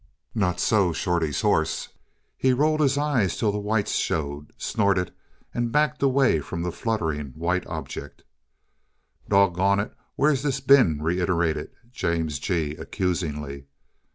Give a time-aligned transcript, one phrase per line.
[0.33, 1.89] Not so Shorty's horse.
[2.35, 5.13] He rolled his eyes till the whites showed, snorted
[5.53, 8.23] and backed away from the fluttering, white object.
[9.29, 13.65] "Doggone it, where's this been?" reiterated James G., accusingly.